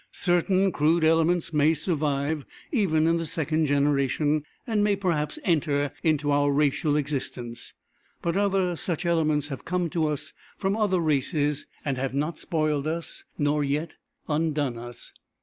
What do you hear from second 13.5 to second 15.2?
yet undone us.